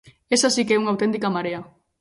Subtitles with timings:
[0.35, 1.61] Esa si que é unha auténtica marea.